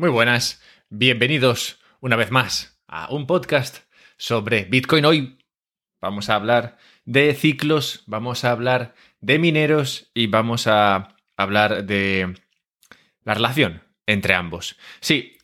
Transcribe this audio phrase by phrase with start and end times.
[0.00, 3.80] Muy buenas, bienvenidos una vez más a un podcast
[4.16, 5.04] sobre Bitcoin.
[5.04, 5.38] Hoy
[6.00, 12.34] vamos a hablar de ciclos, vamos a hablar de mineros y vamos a hablar de
[13.24, 14.78] la relación entre ambos.
[15.00, 15.36] Sí,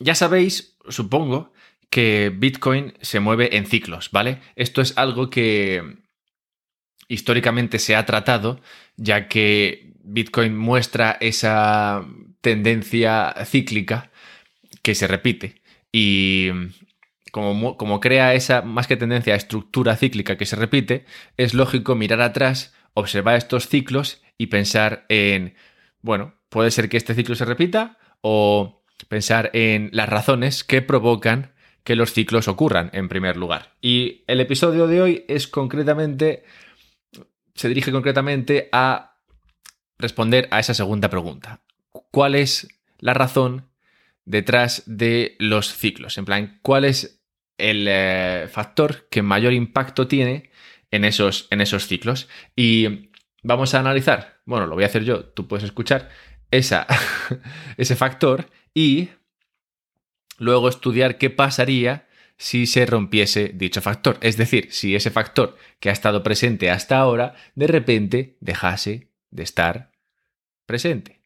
[0.00, 1.52] ya sabéis, supongo,
[1.90, 4.40] que Bitcoin se mueve en ciclos, ¿vale?
[4.56, 5.98] Esto es algo que
[7.06, 8.60] históricamente se ha tratado,
[8.96, 12.04] ya que Bitcoin muestra esa
[12.40, 14.10] tendencia cíclica
[14.82, 15.62] que se repite.
[15.90, 16.50] Y
[17.32, 21.04] como, como, crea esa, más que tendencia, estructura cíclica que se repite,
[21.36, 25.54] es lógico mirar atrás, observar estos ciclos y pensar en,
[26.00, 31.52] bueno, puede ser que este ciclo se repita o pensar en las razones que provocan
[31.82, 33.74] que los ciclos ocurran en primer lugar.
[33.80, 36.44] Y el episodio de hoy es concretamente,
[37.54, 39.13] se dirige concretamente a
[39.98, 41.60] responder a esa segunda pregunta
[42.10, 43.68] cuál es la razón
[44.24, 46.16] detrás de los ciclos.
[46.18, 47.20] En plan, cuál es
[47.58, 50.50] el eh, factor que mayor impacto tiene
[50.90, 52.28] en esos, en esos ciclos.
[52.56, 53.10] Y
[53.42, 56.08] vamos a analizar, bueno, lo voy a hacer yo, tú puedes escuchar
[56.50, 59.08] ese factor y
[60.38, 62.06] luego estudiar qué pasaría
[62.36, 64.18] si se rompiese dicho factor.
[64.20, 69.42] Es decir, si ese factor que ha estado presente hasta ahora de repente dejase de
[69.42, 69.90] estar
[70.64, 71.20] presente.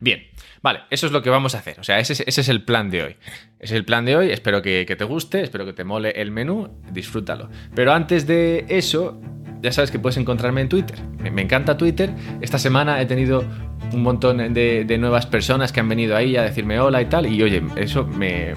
[0.00, 0.22] Bien,
[0.62, 1.78] vale, eso es lo que vamos a hacer.
[1.80, 3.16] O sea, ese, es el plan de hoy.
[3.58, 4.30] Ese es el plan de hoy.
[4.30, 6.80] Espero que, que te guste, espero que te mole el menú.
[6.92, 7.50] Disfrútalo.
[7.74, 9.20] Pero antes de eso,
[9.60, 10.98] ya sabes que puedes encontrarme en Twitter.
[11.18, 12.14] Me, encanta Twitter.
[12.40, 13.44] Esta semana he tenido
[13.92, 17.26] un montón de, nuevas personas que han venido ahí a decirme hola y tal.
[17.26, 18.54] Y oye, eso me,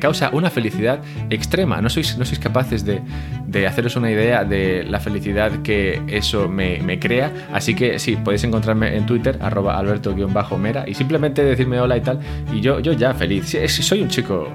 [0.00, 1.80] causa una felicidad extrema.
[1.80, 6.98] No sois, no sois capaces de, haceros una idea de la felicidad que eso me,
[6.98, 7.32] crea.
[7.52, 12.20] Así que sí, podéis encontrarme en Twitter, arroba alberto-mera, y simplemente decirme hola y tal.
[12.52, 13.56] Y yo, yo ya feliz.
[13.68, 14.48] soy un chico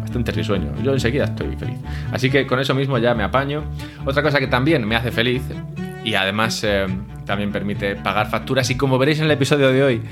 [0.00, 0.72] bastante risueño.
[0.82, 1.78] Yo enseguida estoy feliz.
[2.12, 3.64] Así que con eso mismo ya me apaño.
[4.04, 5.42] Otra cosa que también me hace feliz
[6.04, 6.86] y además eh,
[7.24, 10.02] también permite pagar facturas y como veréis en el episodio de hoy,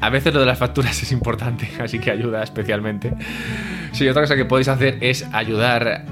[0.00, 3.12] a veces lo de las facturas es importante, así que ayuda especialmente.
[3.92, 6.04] Sí, otra cosa que podéis hacer es ayudar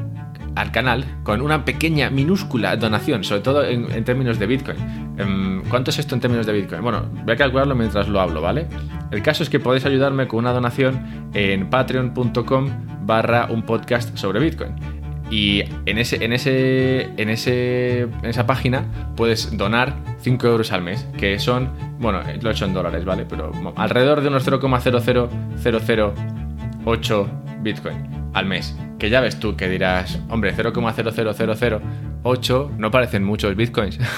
[0.55, 4.79] al canal con una pequeña, minúscula donación, sobre todo en, términos de Bitcoin.
[5.19, 6.83] Em, ¿Cuánto es esto en términos de Bitcoin?
[6.83, 8.67] Bueno, voy a calcularlo mientras lo hablo, ¿vale?
[9.11, 12.71] El caso es que podéis ayudarme con una donación en patreon.com
[13.03, 14.96] barra un podcast sobre Bitcoin.
[15.31, 18.85] Y en, ese, en, ese, en, ese, en esa página
[19.17, 23.25] puedes donar 5 euros al mes, que son, bueno, lo he hecho en dólares, ¿vale?
[23.29, 27.27] Pero alrededor de unos 0,00008
[27.63, 28.77] Bitcoin al mes.
[28.99, 33.99] Que ya ves tú que dirás, hombre, 0,00008 no parecen muchos Bitcoins.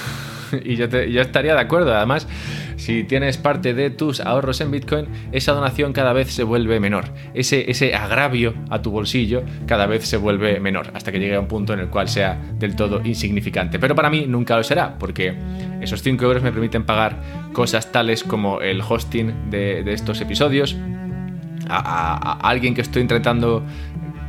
[0.65, 1.95] y yo, yo estaría de acuerdo.
[1.95, 2.27] Además,
[2.77, 7.07] si tienes parte de tus ahorros en Bitcoin, esa donación cada vez se vuelve menor.
[7.35, 11.41] Ese, ese agravio a tu bolsillo cada vez se vuelve menor, hasta que llegue a
[11.41, 13.79] un punto en el cual sea del todo insignificante.
[13.79, 15.35] Pero para mí nunca lo será, porque
[15.81, 17.21] esos 5 euros me permiten pagar
[17.53, 20.77] cosas tales como el hosting de, estos episodios,
[21.69, 23.65] a, alguien que estoy intentando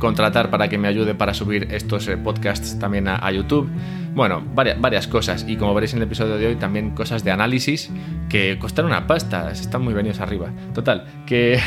[0.00, 3.70] contratar para que me ayude para subir estos eh, podcasts también a, YouTube.
[4.14, 5.44] Bueno, varias, varias, cosas.
[5.46, 7.88] Y como veréis en el episodio de hoy, también cosas de análisis
[8.28, 9.52] que costaron una pasta.
[9.52, 10.50] Están muy venidos arriba.
[10.74, 11.60] Total, que,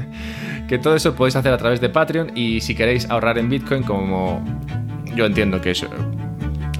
[0.68, 2.32] que todo eso podéis hacer a través de Patreon.
[2.34, 4.42] Y si queréis ahorrar en Bitcoin, como
[5.14, 5.84] yo entiendo que es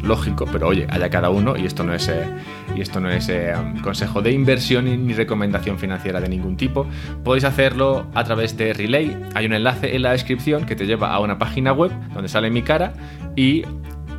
[0.03, 2.25] lógico, pero oye, haya cada uno y esto no es, eh,
[2.75, 6.87] y esto no es eh, consejo de inversión ni recomendación financiera de ningún tipo.
[7.23, 9.17] Podéis hacerlo a través de Relay.
[9.35, 12.51] Hay un enlace en la descripción que te lleva a una página web donde sale
[12.51, 12.93] mi cara
[13.37, 13.63] y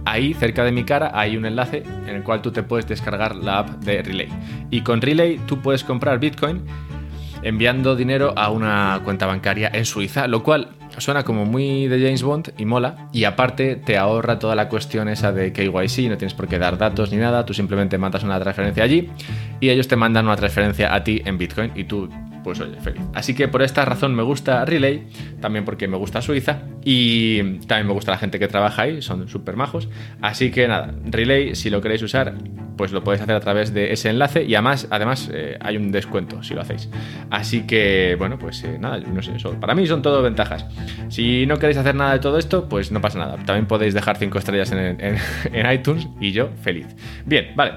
[0.06, 3.36] ahí cerca de mi cara hay un enlace en el cual tú te puedes descargar
[3.36, 4.30] la app de Relay.
[4.70, 6.64] Y con Relay tú puedes comprar Bitcoin
[7.42, 12.24] enviando dinero a una cuenta bancaria en Suiza, lo cual suena como muy de James
[12.24, 13.10] Bond y mola.
[13.12, 16.78] Y aparte te ahorra toda la cuestión esa de KYC, no tienes por qué dar
[16.78, 19.10] datos ni nada, tú simplemente mandas una transferencia allí
[19.60, 22.10] y ellos te mandan una transferencia a ti en Bitcoin y tú
[22.44, 23.02] pues oye, feliz.
[23.16, 25.08] Así que por esta razón me gusta Relay,
[25.42, 29.28] también porque me gusta Suiza y también me gusta la gente que trabaja ahí, son
[29.28, 29.90] súper majos.
[30.22, 32.36] Así que nada, Relay, si lo queréis usar,
[32.78, 35.92] pues lo podéis hacer a través de ese enlace y además, además eh, hay un
[35.92, 36.90] descuento si lo hacéis.
[37.30, 40.66] Así que, bueno, pues eh, nada, no sé, eso, para mí son todo ventajas.
[41.10, 43.38] Si no queréis hacer nada de todo esto, pues no pasa nada.
[43.46, 45.00] También podéis dejar 5 estrellas en,
[45.54, 46.88] en iTunes y yo feliz.
[47.26, 47.74] Bien, vale.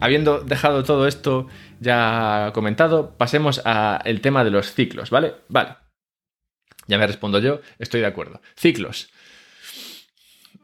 [0.00, 1.48] Habiendo dejado todo esto
[1.80, 5.34] ya comentado, pasemos al tema de los ciclos, ¿vale?
[5.48, 5.76] Vale.
[6.86, 8.40] Ya me respondo yo, estoy de acuerdo.
[8.56, 9.10] Ciclos.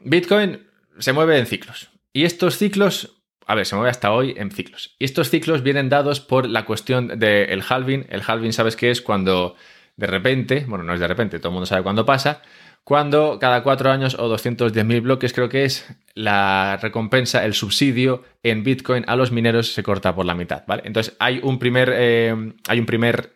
[0.05, 0.67] Bitcoin
[0.99, 1.91] se mueve en ciclos.
[2.13, 4.97] Y estos ciclos a ver, se mueve hasta hoy en ciclos.
[4.99, 8.07] Y estos ciclos vienen dados por la cuestión del halving.
[8.09, 9.03] El halving, ¿sabes qué es?
[9.03, 9.57] Cuando
[9.97, 12.43] de repente, bueno, no es de repente, todo el mundo sabe cuándo pasa,
[12.85, 18.63] cuando cada cuatro años o 210.000 bloques creo que es la recompensa, el subsidio en
[18.63, 20.83] Bitcoin a los mineros se corta por la mitad, ¿vale?
[20.85, 23.35] Entonces hay un primer, eh, hay un primer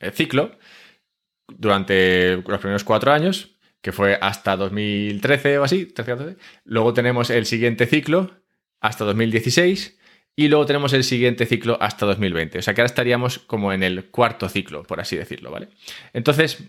[0.00, 0.52] eh, ciclo
[1.48, 5.92] durante los primeros cuatro años, que fue hasta 2013 o así,
[6.64, 8.32] luego tenemos el siguiente ciclo
[8.80, 9.98] hasta 2016
[10.36, 12.58] y luego tenemos el siguiente ciclo hasta 2020.
[12.58, 15.68] O sea que ahora estaríamos como en el cuarto ciclo, por así decirlo, ¿vale?
[16.12, 16.62] Entonces,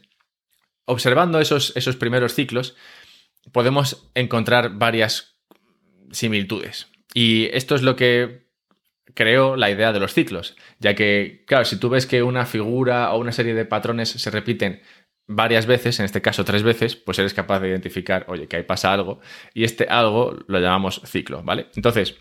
[0.86, 2.76] observando esos, esos primeros ciclos,
[3.52, 5.38] podemos encontrar varias
[6.12, 6.88] similitudes.
[7.14, 8.48] Y esto es lo que
[9.14, 13.12] creó la idea de los ciclos, ya que, claro, si tú ves que una figura
[13.12, 14.82] o una serie de patrones se repiten
[15.28, 18.64] varias veces, en este caso tres veces, pues eres capaz de identificar, oye, que ahí
[18.64, 19.20] pasa algo,
[19.54, 21.68] y este algo lo llamamos ciclo, ¿vale?
[21.76, 22.16] Entonces,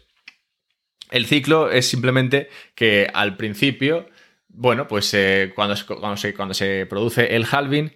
[1.11, 4.09] el ciclo es simplemente que al principio,
[4.49, 7.95] bueno, pues eh, cuando, cuando, se, cuando, se, produce el halving,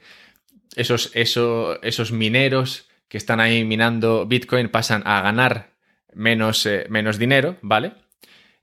[0.77, 5.73] esos, esos mineros que están ahí minando Bitcoin pasan a ganar
[6.15, 7.95] menos, eh, menos dinero, ¿vale?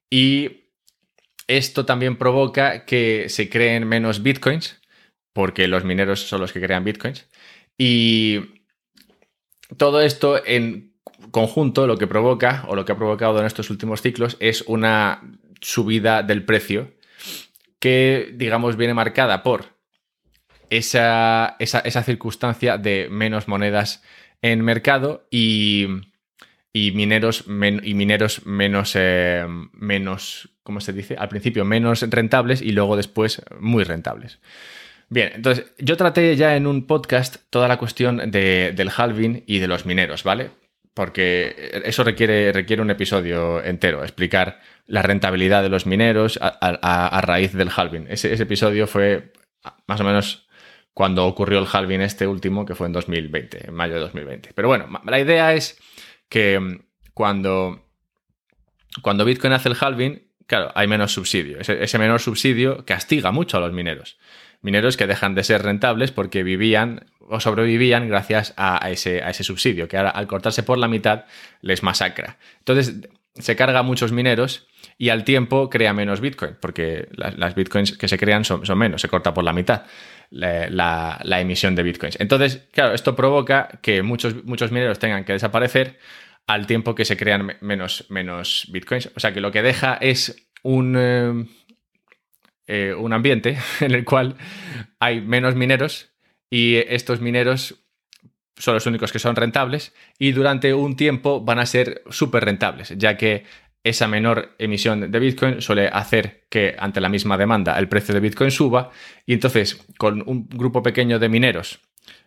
[0.10, 0.64] Y
[1.48, 4.80] esto también provoca que se creen menos Bitcoins,
[5.38, 7.28] porque los mineros son los que crean Bitcoins.
[7.78, 8.40] Y
[9.78, 10.96] todo esto en
[11.30, 15.22] conjunto lo que provoca, o lo que ha provocado en estos últimos ciclos, es una
[15.62, 16.96] subida del precio
[17.78, 19.78] que, digamos, viene marcada por
[20.72, 24.02] esa, esa, circunstancia de menos monedas
[24.42, 25.86] en mercado y,
[26.74, 31.16] mineros, y mineros menos, eh, menos, ¿cómo se dice?
[31.16, 34.40] Al principio menos rentables y luego después muy rentables.
[35.10, 39.68] Bien, entonces yo traté ya en un podcast toda la cuestión del halving y de
[39.68, 40.50] los mineros, ¿vale?
[40.98, 47.54] porque eso requiere, requiere un episodio entero, explicar la rentabilidad de los mineros a, raíz
[47.54, 48.08] del halving.
[48.10, 49.32] Ese, episodio fue
[49.86, 50.48] más o menos
[50.96, 54.54] cuando ocurrió el halving este último, que fue en 2020, en mayo de 2020.
[54.56, 55.80] Pero bueno, la idea es
[56.30, 56.80] que mm,
[57.14, 57.86] cuando,
[59.04, 61.60] cuando Bitcoin hace el halving, claro, hay menos subsidio.
[61.60, 64.18] ese menor subsidio castiga mucho a los mineros
[64.62, 69.44] mineros que dejan de ser rentables porque vivían o sobrevivían gracias a, ese, a ese
[69.44, 71.26] subsidio, que ahora al cortarse por la mitad
[71.62, 72.38] les masacra.
[72.60, 72.96] Entonces
[73.40, 74.68] se carga a muchos mineros
[74.98, 79.10] y al tiempo crea menos Bitcoin, porque las, Bitcoins que se crean son, menos, se
[79.10, 79.84] corta por la mitad
[80.30, 82.20] la, emisión de Bitcoins.
[82.20, 86.00] Entonces, claro, esto provoca que muchos, muchos mineros tengan que desaparecer
[86.48, 89.12] al tiempo que se crean menos, menos Bitcoins.
[89.16, 91.46] O sea que lo que deja es un, eh,
[92.68, 94.36] eh, un ambiente en el cual
[95.00, 96.12] hay menos mineros
[96.50, 97.76] y estos mineros
[98.58, 102.94] son los únicos que son rentables y durante un tiempo van a ser súper rentables,
[102.98, 103.46] ya que
[103.84, 108.20] esa menor emisión de Bitcoin suele hacer que ante la misma demanda el precio de
[108.20, 108.92] Bitcoin suba
[109.26, 111.80] y entonces con un grupo pequeño de mineros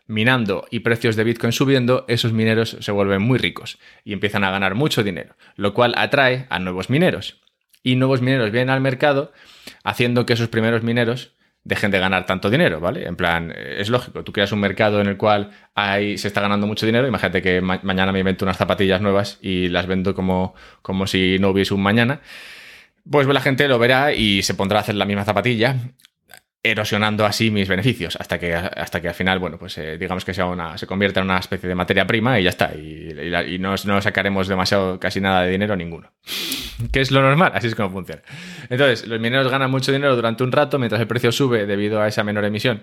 [0.07, 4.51] minando y precios de Bitcoin subiendo, esos mineros se vuelven muy ricos y empiezan a
[4.51, 7.41] ganar mucho dinero, lo cual atrae a nuevos mineros
[7.83, 9.33] y nuevos mineros vienen al mercado
[9.85, 11.35] haciendo que esos primeros mineros
[11.65, 13.07] dejen de ganar tanto dinero, ¿vale?
[13.07, 16.67] En plan, es lógico, tú creas un mercado en el cual hay, se está ganando
[16.67, 21.07] mucho dinero, imagínate que mañana me invento unas zapatillas nuevas y las vendo como, como
[21.07, 22.21] si no hubiese un mañana,
[23.11, 25.77] pues la gente lo verá y se pondrá a hacer la misma zapatilla
[26.63, 30.35] erosionando así mis beneficios hasta que, hasta que al final, bueno, pues eh, digamos que
[30.35, 32.75] se convierta en una especie de materia prima y ya está.
[32.75, 36.13] Y, no, no, sacaremos demasiado, casi nada de dinero ninguno.
[36.93, 38.23] que es lo normal, así es como funciona.
[38.69, 42.09] Entonces, los mineros ganan mucho dinero durante un rato mientras el precio sube debido a
[42.09, 42.83] esa menor emisión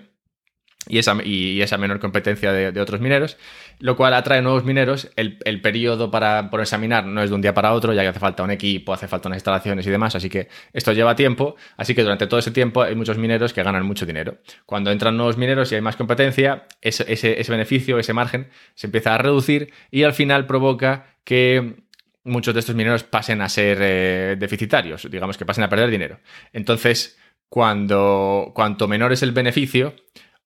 [0.88, 3.36] y esa, y esa menor competencia de, otros mineros,
[3.80, 5.10] lo cual atrae nuevos mineros.
[5.16, 8.20] El, periodo para por examinar no es de un día para otro, ya que hace
[8.20, 11.94] falta un equipo, hace falta unas instalaciones y demás, así que esto lleva tiempo, así
[11.94, 14.38] que durante todo ese tiempo hay muchos mineros que ganan mucho dinero.
[14.66, 19.14] Cuando entran nuevos mineros y hay más competencia, ese, ese, beneficio, ese margen, se empieza
[19.14, 21.76] a reducir y al final provoca que
[22.24, 26.20] muchos de estos mineros pasen a ser eh, deficitarios, digamos que pasen a perder dinero.
[26.52, 27.18] Entonces,
[27.48, 29.94] cuando cuanto menor es el beneficio,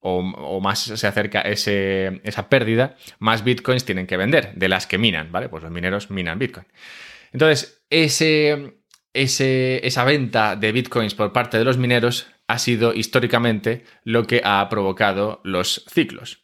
[0.03, 5.31] o, más se acerca esa pérdida, más bitcoins tienen que vender de las que minan,
[5.31, 5.47] ¿vale?
[5.47, 6.67] Pues los mineros minan bitcoin.
[7.31, 8.79] Entonces, ese,
[9.13, 14.41] ese, esa venta de bitcoins por parte de los mineros ha sido históricamente lo que
[14.43, 16.41] ha provocado los ciclos.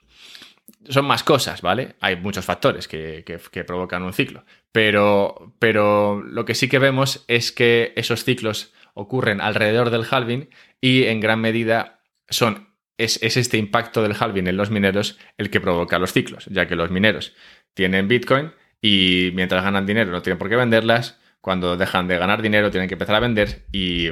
[0.87, 1.97] Son más cosas, ¿vale?
[1.99, 7.25] Hay muchos factores que, que, provocan un ciclo, pero, pero lo que sí que vemos
[7.27, 10.49] es que esos ciclos ocurren alrededor del halving
[10.79, 11.99] y en gran medida
[12.29, 12.68] son
[12.99, 16.75] es, este impacto del halving en los mineros el que provoca los ciclos, ya que
[16.75, 17.33] los mineros
[17.73, 18.51] tienen Bitcoin
[18.81, 22.89] y mientras ganan dinero no tienen por qué venderlas, cuando dejan de ganar dinero tienen
[22.89, 24.09] que empezar a vender y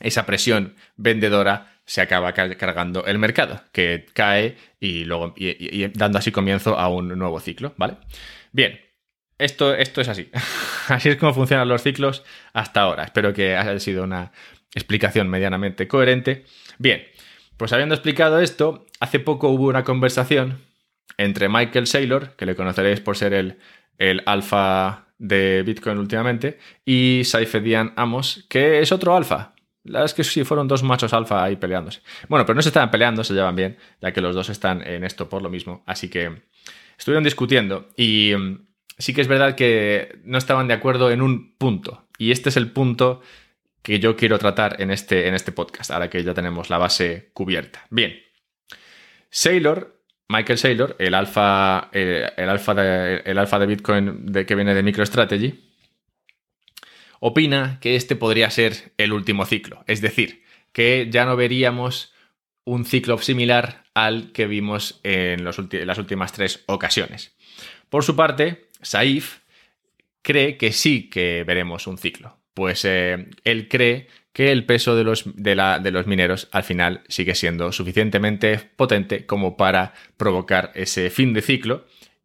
[0.00, 6.32] esa presión vendedora se acaba cargando el mercado, que cae y luego y, dando así
[6.32, 7.96] comienzo a un nuevo ciclo, ¿vale?
[8.52, 8.80] Bien,
[9.38, 10.30] esto, esto es así.
[10.88, 13.04] así es como funcionan los ciclos hasta ahora.
[13.04, 14.32] Espero que haya sido una
[14.74, 16.44] explicación medianamente coherente.
[16.78, 17.04] Bien,
[17.56, 20.58] pues habiendo explicado esto, hace poco hubo una conversación
[21.18, 23.58] entre Michael Saylor, que le conoceréis por ser el,
[23.98, 30.14] el alfa de Bitcoin últimamente, y Saifedian Amos, que es otro alfa, la verdad es
[30.14, 32.00] que sí, fueron dos machos alfa ahí peleándose.
[32.28, 35.04] Bueno, pero no se estaban peleando, se llevan bien, ya que los dos están en
[35.04, 35.84] esto por lo mismo.
[35.86, 36.42] Así que
[36.98, 38.66] estuvieron discutiendo y mm,
[38.98, 42.04] sí que es verdad que no estaban de acuerdo en un punto.
[42.18, 43.20] Y este es el punto
[43.86, 47.30] que yo quiero tratar en este, en este podcast, ahora que ya tenemos la base
[47.32, 47.86] cubierta.
[47.88, 48.20] Bien.
[49.30, 54.74] Saylor, Michael Saylor, el alfa, eh, alfa de, el alfa de Bitcoin de, que viene
[54.74, 55.70] de MicroStrategy,
[57.20, 62.12] opina que este podría ser el último ciclo, es decir, que ya no veríamos
[62.64, 67.36] un ciclo similar al que vimos en, las últimas tres ocasiones.
[67.88, 69.42] Por su parte, Saif
[70.22, 75.04] cree que sí que veremos un ciclo, pues eh, él cree que el peso de
[75.04, 81.34] los, de los mineros al final sigue siendo suficientemente potente como para provocar ese fin
[81.34, 81.84] de ciclo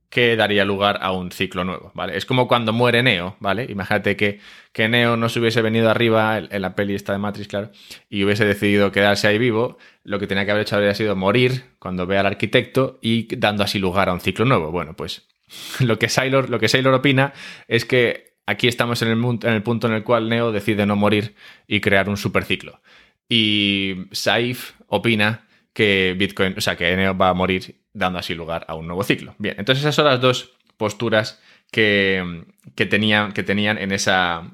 [0.09, 2.15] que daría lugar a un ciclo nuevo, ¿vale?
[2.15, 3.65] Es como cuando muere Neo, ¿vale?
[3.69, 4.39] Imagínate que,
[4.71, 7.71] que Neo no se hubiese venido arriba en, la peli esta de Matrix, claro,
[8.09, 11.75] y hubiese decidido quedarse ahí vivo, lo que tenía que haber hecho habría sido morir
[11.77, 14.71] cuando ve al arquitecto y dando así lugar a un ciclo nuevo.
[14.71, 15.27] Bueno, pues
[15.79, 17.33] lo que Sailor, lo que Sailor opina
[17.67, 21.35] es que aquí estamos en el, punto en el cual Neo decide no morir
[21.67, 22.81] y crear un superciclo.
[23.27, 28.65] Y Saif opina que Bitcoin, o sea, que Neo va a morir dando así lugar
[28.67, 29.35] a un nuevo ciclo.
[29.37, 31.41] Bien, entonces esas son las dos posturas
[31.71, 33.33] que, tenían,
[33.77, 34.51] en esa,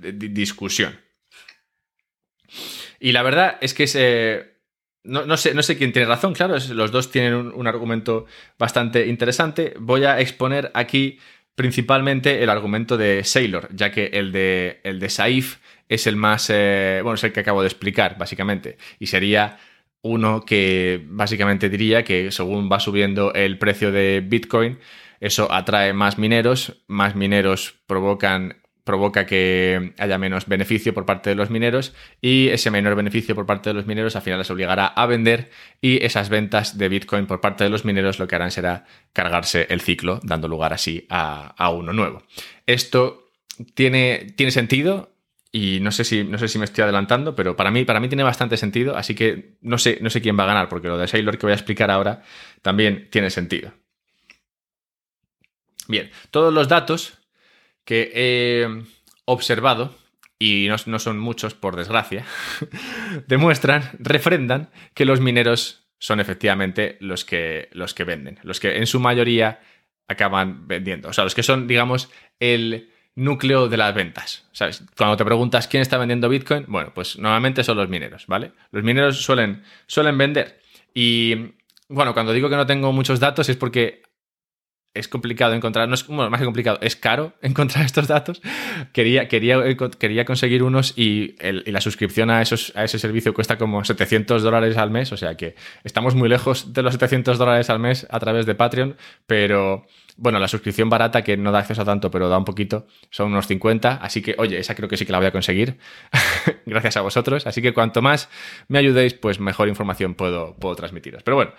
[0.00, 0.98] discusión.
[2.98, 4.54] Y la verdad es que sé,
[5.04, 8.26] no sé quién tiene razón, claro, los dos tienen un, argumento
[8.58, 9.74] bastante interesante.
[9.78, 11.18] Voy a exponer aquí
[11.54, 15.58] principalmente el argumento de Sailor, ya que el de, el de Saif
[15.88, 19.58] es el más, eh, bueno, es el que acabo de explicar, básicamente, y sería
[20.02, 24.78] uno que básicamente diría que según va subiendo el precio de Bitcoin,
[25.20, 31.36] eso atrae más mineros, más mineros provocan provoca que haya menos beneficio por parte de
[31.36, 34.86] los mineros y ese menor beneficio por parte de los mineros al final les obligará
[34.86, 35.50] a vender
[35.80, 39.66] y esas ventas de Bitcoin por parte de los mineros lo que harán será cargarse
[39.70, 42.22] el ciclo, dando lugar así a, a uno nuevo.
[42.66, 43.30] Esto
[43.74, 45.14] tiene, tiene sentido,
[45.56, 48.08] y no sé si, no sé si me estoy adelantando, pero para mí, para mí
[48.08, 50.98] tiene bastante sentido, así que no sé, no sé quién va a ganar, porque lo
[50.98, 52.22] de Sailor que voy a explicar ahora
[52.60, 53.72] también tiene sentido.
[55.86, 57.23] Bien, todos los datos
[57.84, 58.84] que he
[59.24, 59.94] observado,
[60.38, 62.24] y no, son muchos por desgracia,
[63.26, 68.86] demuestran, refrendan que los mineros son efectivamente los que, los que venden, los que en
[68.86, 69.60] su mayoría
[70.06, 71.08] acaban vendiendo.
[71.08, 72.10] O sea, los que son, digamos,
[72.40, 74.46] el núcleo de las ventas.
[74.52, 74.82] ¿Sabes?
[74.96, 78.52] Cuando te preguntas quién está vendiendo Bitcoin, bueno, pues normalmente son los mineros, ¿vale?
[78.70, 80.60] Los mineros suelen, suelen vender.
[80.92, 81.54] Y
[81.88, 84.02] bueno, cuando digo que no tengo muchos datos es porque
[84.94, 88.40] es complicado encontrar, no es bueno, más que complicado, es caro encontrar estos datos.
[88.92, 89.62] Quería, quería,
[89.98, 94.76] quería conseguir unos y, la suscripción a, esos, a ese servicio cuesta como 700 dólares
[94.76, 98.20] al mes, o sea que estamos muy lejos de los 700 dólares al mes a
[98.20, 98.96] través de Patreon,
[99.26, 99.86] pero
[100.16, 103.32] bueno, la suscripción barata que no da acceso a tanto, pero da un poquito, son
[103.32, 105.78] unos 50, así que oye, esa creo que sí que la voy a conseguir,
[106.66, 108.28] gracias a vosotros, así que cuanto más
[108.68, 111.22] me ayudéis, pues mejor información puedo, puedo transmitiros.
[111.24, 111.52] Pero bueno,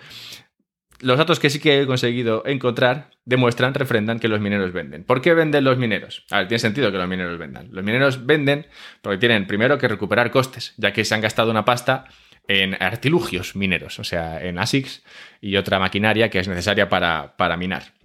[1.00, 5.04] los datos que sí que he conseguido encontrar demuestran, refrendan que los mineros venden.
[5.04, 6.24] ¿Por qué venden los mineros?
[6.30, 7.68] A ver, tiene sentido que los mineros vendan.
[7.72, 8.66] Los mineros venden
[9.02, 12.06] porque tienen primero que recuperar costes, ya que se han gastado una pasta
[12.48, 15.02] en artilugios mineros, o sea, en ASICs
[15.40, 17.95] y otra maquinaria que es necesaria para, para minar.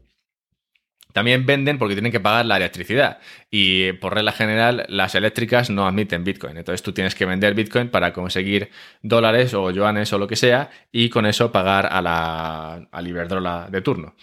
[1.14, 5.88] También venden porque tienen que pagar la electricidad y por regla general las eléctricas no
[5.88, 6.58] admiten Bitcoin.
[6.58, 8.70] Entonces tú tienes que vender Bitcoin para conseguir
[9.02, 13.68] dólares o yuanes o lo que sea y con eso pagar a la al Iberdrola
[13.70, 14.16] de turno.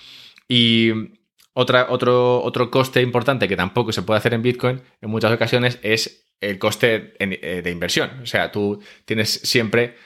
[0.49, 0.93] Y
[1.53, 5.79] otra, otro, otro coste importante que tampoco se puede hacer en Bitcoin en muchas ocasiones
[5.83, 8.21] es el coste eh, de inversión.
[8.23, 9.97] O sea, tú tienes siempre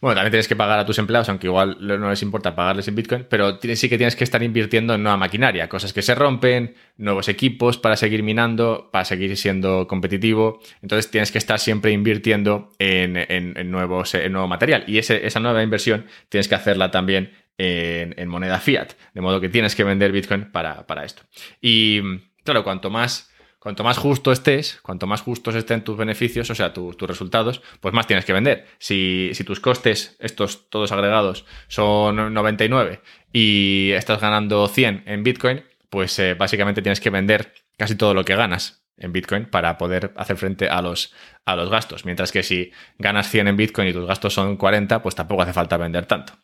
[0.00, 2.94] bueno, también tienes que pagar a tus empleados, aunque igual no les importa pagarles en
[2.94, 6.74] Bitcoin, pero sí que tienes que estar invirtiendo en nueva maquinaria, cosas que se rompen,
[6.96, 10.60] nuevos equipos para seguir minando, para seguir siendo competitivo.
[10.82, 14.84] Entonces tienes que estar siempre invirtiendo en, nuevos, en nuevo material.
[14.86, 18.92] Y esa nueva inversión tienes que hacerla también en, moneda fiat.
[19.14, 21.22] De modo que tienes que vender Bitcoin para, para esto.
[21.60, 22.00] Y
[22.44, 26.72] claro, cuanto más cuanto más justo estés, cuanto más justos estén tus beneficios, o sea,
[26.72, 28.66] tus resultados, pues más tienes que vender.
[28.78, 33.00] Si, si, tus costes, estos todos agregados, son 99
[33.32, 38.24] y estás ganando 100 en Bitcoin, pues eh, básicamente tienes que vender casi todo lo
[38.24, 42.04] que ganas en Bitcoin para poder hacer frente a los, a los gastos.
[42.04, 45.52] Mientras que si ganas 100 en Bitcoin y tus gastos son 40, pues tampoco hace
[45.52, 46.34] falta vender tanto.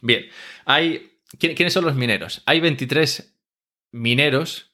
[0.00, 0.26] Bien,
[0.64, 2.42] hay, ¿quiénes son los mineros?
[2.46, 3.38] Hay 23
[3.92, 4.71] mineros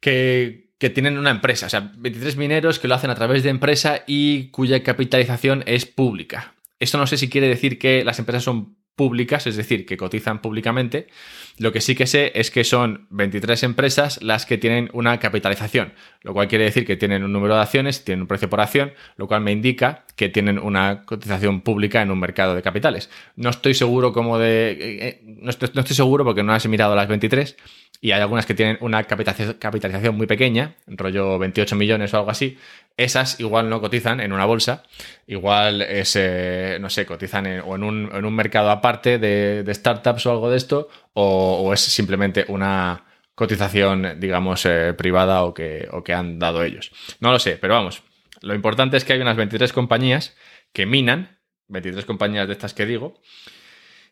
[0.00, 4.04] que, tienen una empresa, o sea, 23 mineros que lo hacen a través de empresa
[4.06, 6.54] y cuya capitalización es pública.
[6.78, 10.42] Esto no sé si quiere decir que las empresas son públicas, es decir, que cotizan
[10.42, 11.06] públicamente.
[11.56, 15.94] Lo que sí que sé es que son 23 empresas las que tienen una capitalización,
[16.22, 18.92] lo cual quiere decir que tienen un número de acciones, tienen un precio por acción,
[19.16, 23.08] lo cual me indica que tienen una cotización pública en un mercado de capitales.
[23.36, 24.72] No estoy seguro como de...
[24.72, 27.56] Eh, eh, no estoy, seguro porque no he mirado las 23
[28.00, 32.56] y hay algunas que tienen una capitalización muy pequeña, rollo 28 millones o algo así,
[32.96, 34.84] esas igual no cotizan en una bolsa,
[35.26, 39.64] igual es, eh, no sé, cotizan en, o en un, en un, mercado aparte de,
[39.74, 45.88] startups o algo de esto, o, es simplemente una cotización, digamos, eh, privada o que,
[45.90, 46.92] o que han dado ellos.
[47.20, 48.02] No lo sé, pero vamos,
[48.42, 50.36] lo importante es que hay unas 23 compañías
[50.72, 51.38] que minan,
[51.68, 53.20] 23 compañías de estas que digo,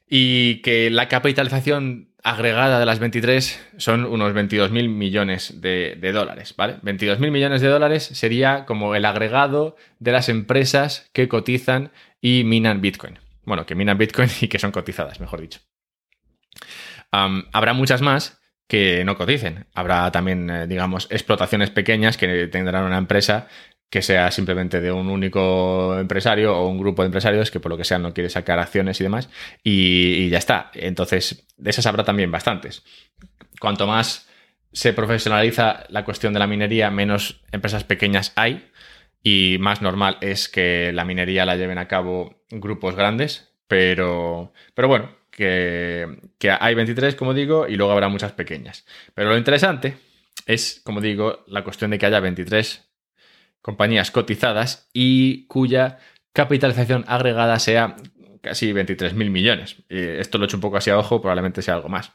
[0.09, 6.79] y que la capitalización agregada de las 23 son unos 22.000 millones de, dólares, ¿vale?
[6.83, 12.81] 22.000 millones de dólares sería como el agregado de las empresas que cotizan y minan
[12.81, 13.21] Bitcoin.
[13.45, 15.61] Bueno, que minan Bitcoin y que son cotizadas, mejor dicho.
[17.13, 19.67] habrá muchas más que no coticen.
[19.73, 23.47] Habrá también, eh, digamos, explotaciones pequeñas que tendrán una empresa
[23.91, 27.77] que sea simplemente de un único empresario o un grupo de empresarios que por lo
[27.77, 29.29] que sea no quiere sacar acciones y demás
[29.63, 30.71] y, ya está.
[30.75, 32.83] Entonces, de esas habrá también bastantes.
[33.61, 34.29] Cuanto más
[34.73, 38.71] se profesionaliza la cuestión de la minería, menos empresas pequeñas hay
[39.23, 44.89] y más normal es que la minería la lleven a cabo grupos grandes, pero, pero
[44.89, 48.85] bueno, que, que hay 23, como digo, y luego habrá muchas pequeñas.
[49.15, 49.97] Pero lo interesante
[50.47, 52.87] es, como digo, la cuestión de que haya 23
[53.67, 55.99] compañías cotizadas y cuya
[56.33, 57.97] capitalización agregada sea
[58.41, 59.83] casi 23.000 millones.
[59.89, 62.13] esto lo he hecho un poco así a ojo, probablemente sea algo más.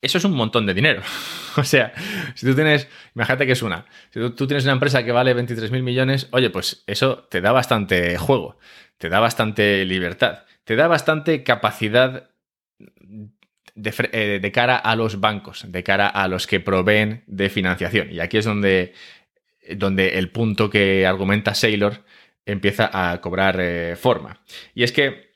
[0.00, 1.02] Eso es un montón de dinero.
[1.56, 1.92] o sea,
[2.34, 5.82] si tú tienes, imagínate que es una, si tú, tienes una empresa que vale 23.000
[5.82, 8.58] millones, oye, pues eso te da bastante juego,
[8.98, 12.28] te da bastante libertad, te da bastante capacidad
[13.76, 18.10] de, eh, de, cara a los bancos, de cara a los que proveen de financiación.
[18.10, 18.94] Y aquí es donde
[19.76, 22.04] donde el punto que argumenta Sailor
[22.46, 24.40] empieza a cobrar eh, forma.
[24.74, 25.32] Y es que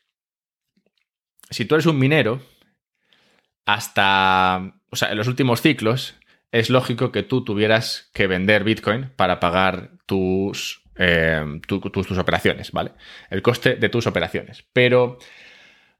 [1.51, 2.41] si tú eres un minero,
[3.65, 6.17] hasta, o sea, en los últimos ciclos,
[6.53, 12.73] es lógico que tú tuvieras que vender Bitcoin para pagar tus, eh, tus, tus operaciones,
[12.73, 12.93] ¿vale?
[13.31, 14.65] El coste de tus operaciones.
[14.73, 15.19] Pero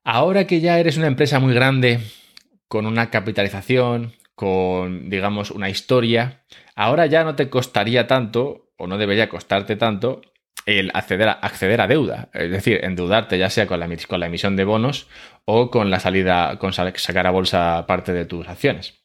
[0.05, 2.01] ahora que ya eres una empresa muy grande,
[2.69, 6.45] con una capitalización, con, digamos, una historia,
[6.77, 10.21] ahora ya no te costaría tanto, o no debería costarte tanto,
[10.67, 12.29] el acceder a, acceder a deuda.
[12.35, 15.09] Es decir, endeudarte ya sea con la, con la emisión de bonos
[15.47, 19.01] o con la salida, con sacar a bolsa parte de tus acciones.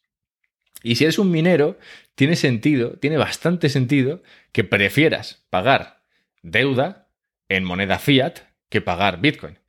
[0.84, 1.80] Y si eres un minero,
[2.16, 6.02] tiene sentido, tiene bastante sentido que prefieras pagar
[6.42, 7.08] deuda
[7.48, 8.40] en moneda fiat
[8.70, 9.60] que pagar Bitcoin.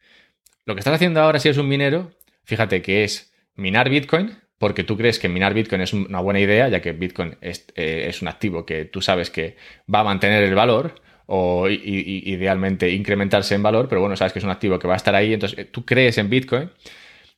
[0.64, 2.12] Lo que estás haciendo ahora si eres un minero,
[2.44, 6.68] fíjate que es minar Bitcoin porque tú crees que minar Bitcoin es una buena idea,
[6.68, 9.56] ya que Bitcoin es, eh, un activo que tú sabes que
[9.92, 14.44] va a mantener el valor o idealmente incrementarse en valor, pero bueno, sabes que es
[14.44, 16.70] un activo que va a estar ahí, entonces eh, tú crees en Bitcoin.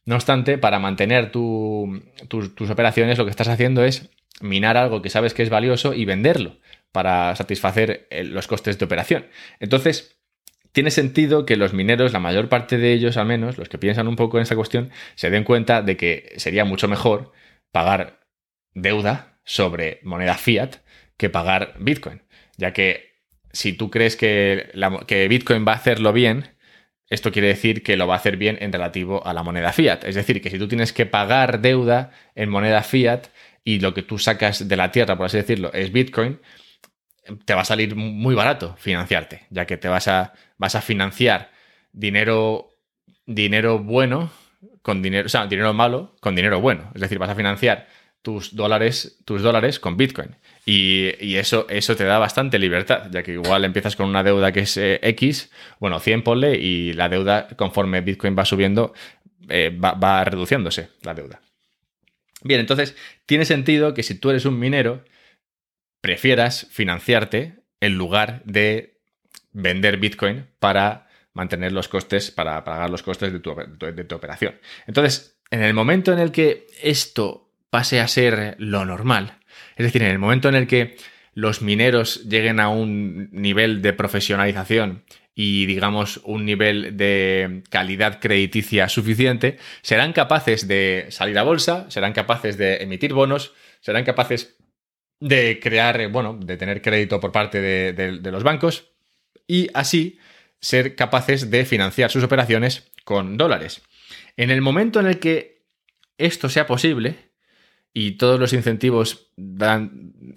[0.05, 4.11] No obstante, para mantener tus operaciones, lo que estás haciendo es
[4.43, 6.59] minar algo que sabes que es valioso y venderlo
[6.93, 9.29] para satisfacer eh, los costes de operación.
[9.61, 10.14] Entonces,
[10.75, 14.09] tiene sentido que los mineros, la mayor parte de ellos al menos, los que piensan
[14.09, 17.33] un poco en esta cuestión, se den cuenta de que sería mucho mejor
[17.71, 18.27] pagar
[18.75, 20.79] deuda sobre moneda fiat
[21.17, 22.23] que pagar Bitcoin,
[22.57, 23.21] ya que
[23.53, 24.73] si tú crees que,
[25.07, 26.57] que Bitcoin va a hacerlo bien,
[27.09, 30.03] esto quiere decir que lo va a hacer bien en relativo a la moneda fiat.
[30.03, 33.29] Es decir, que si tú tienes que pagar deuda en moneda fiat
[33.63, 36.41] y lo que tú sacas de la tierra, por así decirlo, es Bitcoin,
[37.45, 41.51] te va a salir muy barato financiarte, ya que te vas a, vas a financiar
[41.93, 42.71] dinero,
[43.27, 44.31] dinero bueno
[44.83, 46.91] con dinero, o sea, dinero malo con dinero bueno.
[46.95, 47.89] Es decir, vas a financiar
[48.23, 50.37] tus dólares, tus dólares con Bitcoin.
[50.65, 54.61] Y, eso, eso te da bastante libertad, ya que igual empiezas con una deuda que
[54.61, 58.95] es eh, X, bueno, 100 ponle, y la deuda, conforme Bitcoin va subiendo,
[59.49, 61.41] eh, va reduciéndose la deuda.
[62.43, 65.05] Bien, entonces tiene sentido que si tú eres un minero,
[66.01, 68.94] prefieras financiarte en lugar de
[69.55, 74.57] vender Bitcoin para mantener los costes, para pagar los costes de tu, de tu operación.
[74.87, 79.39] Entonces, en el momento en el que esto pase a ser lo normal,
[79.77, 80.97] es decir, en el momento en el que
[81.33, 88.89] los mineros lleguen a un nivel de profesionalización y digamos un nivel de calidad crediticia
[88.89, 94.57] suficiente, serán capaces de salir a bolsa, serán capaces de emitir bonos, serán capaces
[95.19, 98.94] de crear, bueno, de tener crédito por parte de, los bancos
[99.47, 100.19] y así
[100.61, 103.83] ser capaces de financiar sus operaciones con dólares.
[104.37, 105.65] En el momento en el que
[106.17, 107.35] esto sea posible,
[107.97, 109.31] y todos los incentivos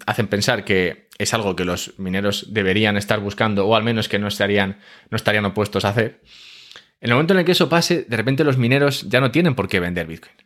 [0.06, 4.20] hacen pensar que es algo que los mineros deberían estar buscando o al menos que
[4.20, 4.78] no estarían,
[5.10, 6.22] no estarían opuestos a hacer.
[7.00, 9.56] En el momento en el que eso pase, de repente los mineros ya no tienen
[9.56, 10.36] por qué vender Bitcoin.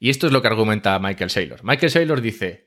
[0.00, 1.62] Y esto es lo que argumenta Michael Saylor.
[1.62, 2.66] Michael Saylor dice,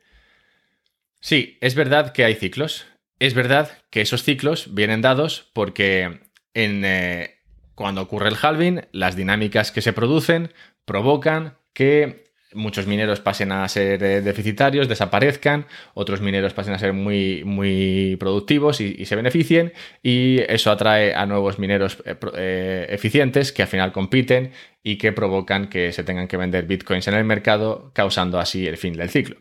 [1.19, 2.85] sí, es verdad que hay ciclos,
[3.19, 6.21] es verdad que esos ciclos vienen dados porque
[6.53, 7.35] eh,
[7.75, 10.51] cuando ocurre el halving, las dinámicas que se producen
[10.85, 16.93] provocan que muchos mineros pasen a ser eh, deficitarios, desaparezcan, otros mineros pasen a ser
[16.93, 22.01] muy, muy productivos y, se beneficien, y eso atrae a nuevos mineros
[22.35, 24.51] eh, eficientes que al final compiten
[24.81, 28.77] y que provocan que se tengan que vender bitcoins en el mercado, causando así el
[28.77, 29.37] fin del ciclo.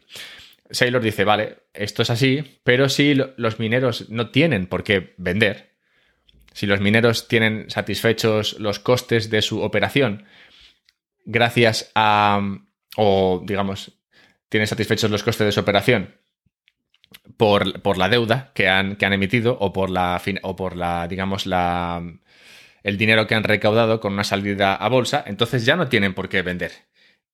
[0.71, 5.77] Saylor dice, vale, esto es así, pero si los mineros no tienen por qué vender,
[6.53, 10.25] si los mineros tienen satisfechos los costes de su operación,
[11.25, 12.41] gracias a,
[12.97, 13.93] o digamos,
[14.49, 16.15] tiene satisfechos los costes de su operación
[17.37, 21.47] por, la deuda que han, que han, emitido o por la, o por la, digamos,
[21.47, 22.03] la,
[22.83, 26.29] el dinero que han recaudado con una salida a bolsa, entonces ya no tienen por
[26.29, 26.73] qué vender.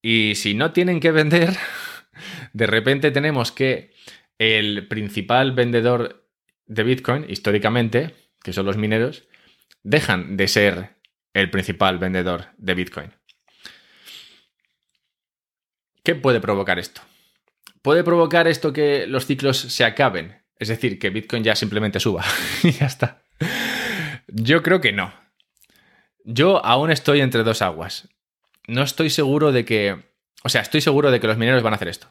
[0.02, 1.56] Y si no tienen que vender,
[2.52, 3.92] de repente tenemos que
[4.38, 6.28] el principal vendedor
[6.66, 9.24] de Bitcoin, históricamente, que son los mineros,
[9.82, 10.96] dejan de ser
[11.32, 13.10] el principal vendedor de Bitcoin.
[16.02, 17.00] ¿Qué puede provocar esto?
[17.82, 20.42] ¿Puede provocar esto que los ciclos se acaben?
[20.58, 22.24] Es decir, que Bitcoin ya simplemente suba
[22.62, 23.22] y ya está.
[24.28, 25.12] Yo creo que no.
[26.24, 28.08] Yo aún estoy entre dos aguas.
[28.66, 30.13] No estoy seguro de que...
[30.44, 32.08] O sea, estoy seguro de que los mineros van a hacer esto.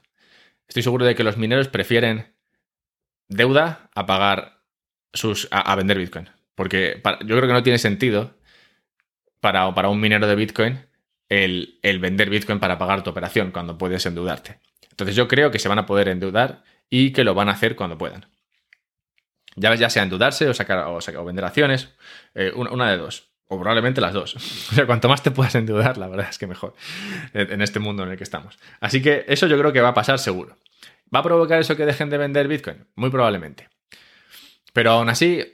[0.68, 2.36] Estoy seguro de que los mineros prefieren
[3.28, 4.64] deuda a pagar
[5.14, 5.48] sus...
[5.52, 6.30] a, vender Bitcoin.
[6.56, 8.36] Porque yo creo que no tiene sentido
[9.40, 10.80] para, para un minero de Bitcoin
[11.30, 14.60] el, vender Bitcoin para pagar tu operación cuando puedes endeudarte.
[14.90, 17.76] Entonces yo creo que se van a poder endeudar y que lo van a hacer
[17.76, 18.28] cuando puedan.
[19.56, 21.94] Ya, ya sea endeudarse o, sacar, o, vender acciones,
[22.34, 23.33] eh, una, de dos.
[23.48, 24.36] O probablemente las dos.
[24.72, 26.76] O sea, cuanto más te puedas endeudar, la verdad es que mejor
[27.34, 28.58] en este mundo en el que estamos.
[28.80, 30.58] Así que eso yo creo que va a pasar seguro.
[31.14, 32.88] ¿Va a provocar eso que dejen de vender Bitcoin?
[32.96, 33.70] Muy probablemente.
[34.74, 35.46] Pero aún así,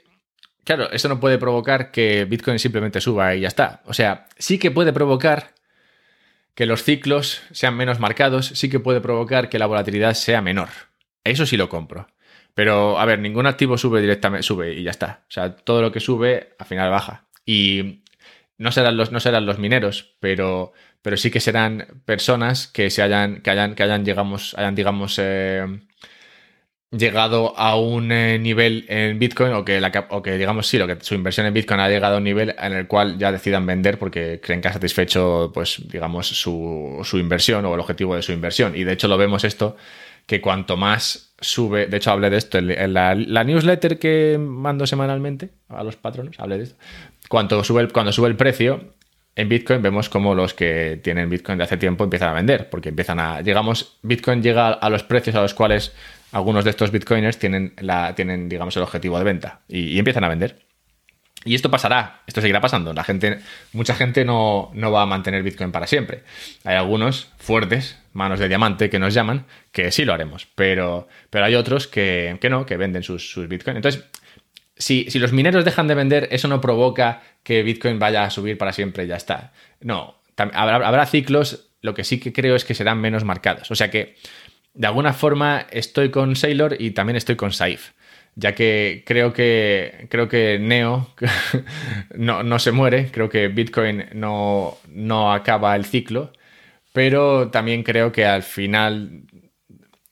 [0.63, 3.81] claro, eso no puede provocar que Bitcoin simplemente suba y ya está.
[3.85, 5.53] O sea, sí que puede provocar
[6.55, 10.69] que los ciclos sean menos marcados sí que puede provocar que la volatilidad sea menor.
[11.23, 12.07] Eso sí lo compro.
[12.53, 15.23] Pero, a ver, ningún activo sube directamente, sube y ya está.
[15.29, 17.25] O sea, todo lo que sube al final baja.
[17.45, 18.03] Y
[18.57, 23.01] no serán los, no serán los mineros, pero, pero sí que serán personas que se
[23.01, 25.65] hayan, que hayan, que hayan, llegamos, hayan, digamos, eh,
[26.91, 30.87] llegado a un eh, nivel en Bitcoin o que, la, o que digamos sí, lo
[30.87, 33.65] que su inversión en Bitcoin ha llegado a un nivel en el cual ya decidan
[33.65, 38.23] vender porque creen que ha satisfecho pues digamos su, su inversión o el objetivo de
[38.23, 38.75] su inversión.
[38.75, 39.77] Y de hecho lo vemos esto
[40.25, 45.49] que cuanto más sube, de hecho hablé de esto en la, newsletter que mando semanalmente
[45.69, 46.75] a los patronos, hablé de esto,
[47.29, 48.93] cuando sube el, cuando sube el precio
[49.35, 52.89] en Bitcoin vemos como los que tienen Bitcoin de hace tiempo empiezan a vender, porque
[52.89, 55.93] empiezan a, digamos, Bitcoin llega a los precios a los cuales
[56.31, 60.27] algunos de estos bitcoiners tienen, la, tienen digamos, el objetivo de venta y, empiezan a
[60.27, 60.59] vender.
[61.45, 62.91] Y esto pasará, esto seguirá pasando.
[62.91, 63.39] La gente,
[63.71, 66.23] mucha gente no, no, va a mantener Bitcoin para siempre.
[66.65, 71.45] Hay algunos fuertes, manos de diamante, que nos llaman, que sí lo haremos, pero, pero
[71.45, 73.77] hay otros que, no, que venden sus, sus Bitcoin.
[73.77, 74.03] Entonces,
[74.79, 78.71] si, los mineros dejan de vender, eso no provoca que Bitcoin vaya a subir para
[78.71, 79.51] siempre y ya está.
[79.81, 83.69] No, habrá, ciclos, lo que sí que creo es que serán menos marcados.
[83.71, 84.15] O sea que
[84.73, 87.91] de alguna forma estoy con Sailor y también estoy con Saif,
[88.35, 91.13] ya que creo que, creo que Neo
[92.15, 96.31] no, se muere, creo que Bitcoin no, no acaba el ciclo,
[96.93, 99.23] pero también creo que al final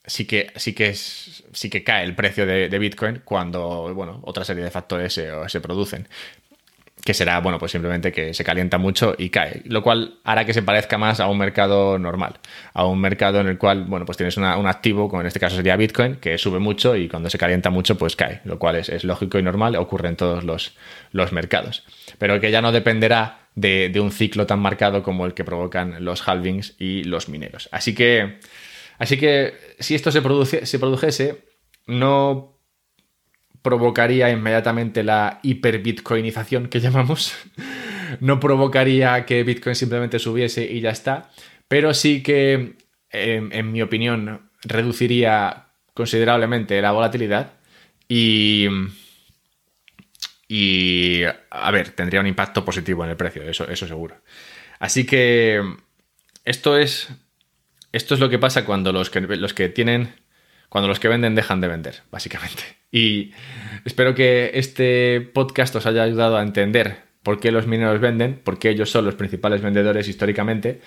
[0.08, 4.64] sí que, sí que, sí que cae el precio de, Bitcoin cuando bueno, otra serie
[4.64, 6.08] de factores se, producen.
[7.04, 10.54] que será, bueno, pues simplemente que se calienta mucho y cae, lo cual hará que
[10.54, 12.40] se parezca más a un mercado normal,
[12.72, 15.56] a un mercado en el cual, bueno, pues tienes un activo, como en este caso
[15.56, 19.04] sería Bitcoin, que sube mucho y cuando se calienta mucho, pues cae, lo cual es,
[19.04, 20.76] lógico y normal, ocurre en todos los,
[21.12, 21.84] los mercados,
[22.18, 26.04] pero que ya no dependerá de, de, un ciclo tan marcado como el que provocan
[26.04, 27.68] los halvings y los mineros.
[27.72, 28.38] Así que,
[28.98, 31.44] así que si esto se, produce, se produjese,
[31.86, 32.58] no
[33.62, 37.34] provocaría inmediatamente la hiperbitcoinización que llamamos.
[38.20, 41.30] no provocaría que Bitcoin simplemente subiese y ya está,
[41.68, 42.76] pero sí que,
[43.10, 47.52] en, mi opinión, reduciría considerablemente la volatilidad
[48.08, 48.68] y,
[50.48, 54.16] y, a ver, tendría un impacto positivo en el precio, eso, eso seguro.
[54.78, 55.62] Así que
[56.44, 57.08] esto es,
[57.98, 60.14] esto es lo que pasa cuando los que, los que tienen,
[60.68, 62.62] cuando los que venden dejan de vender, básicamente.
[62.90, 63.32] Y
[63.84, 68.58] espero que este podcast os haya ayudado a entender por qué los mineros venden, por
[68.58, 70.80] qué ellos son los principales vendedores históricamente.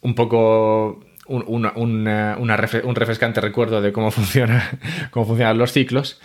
[0.00, 4.70] Un poco un, refrescante recuerdo de cómo, funciona,
[5.10, 6.18] cómo funcionan los ciclos.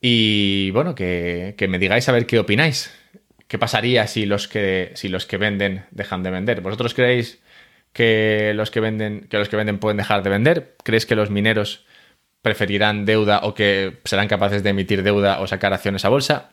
[0.00, 2.90] Y bueno, que, me digáis a ver qué opináis.
[3.48, 6.62] ¿Qué pasaría si los que, si los que venden dejan de vender?
[6.62, 7.41] ¿Vosotros creéis
[7.92, 10.76] que los que venden, que los que venden pueden dejar de vender?
[10.82, 11.84] ¿Creéis que los mineros
[12.42, 16.50] preferirán deuda o que serán capaces de emitir deuda o sacar acciones a bolsa?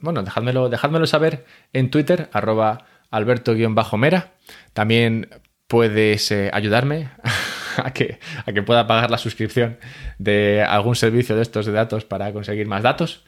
[0.00, 4.32] Bueno, dejádmelo, dejádmelo saber en Twitter, arroba alberto-mera.
[4.72, 5.28] También
[5.66, 7.10] puedes eh, ayudarme
[7.76, 9.78] a que, a que pueda pagar la suscripción
[10.18, 13.24] de algún servicio de estos de datos para conseguir más datos.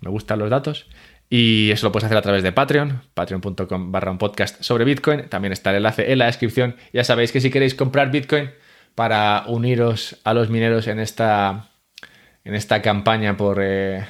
[0.00, 0.86] Me gustan los datos.
[1.28, 5.28] Y eso lo puedes hacer a través de Patreon, patreon.com barra un podcast sobre Bitcoin.
[5.28, 6.76] También está el enlace en la descripción.
[6.92, 8.50] Ya sabéis que si queréis comprar Bitcoin,
[8.96, 11.68] para uniros a los mineros en esta,
[12.44, 14.04] en esta campaña por eh,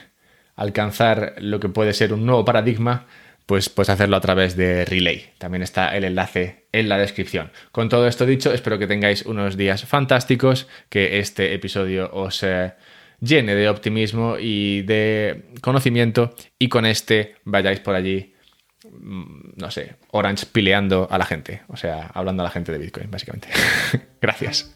[0.54, 3.06] alcanzar lo que puede ser un nuevo paradigma,
[3.46, 5.32] pues puedes hacerlo a través de Relay.
[5.38, 7.50] También está el enlace en la descripción.
[7.72, 12.74] Con todo esto dicho, espero que tengáis unos días fantásticos, que este episodio os eh,
[13.20, 18.34] llene de optimismo y de conocimiento y con este vayáis por allí
[18.84, 22.78] mm, no sé, Orange pileando a la gente, o sea, hablando a la gente de
[22.78, 23.48] Bitcoin, básicamente.
[24.20, 24.75] Gracias.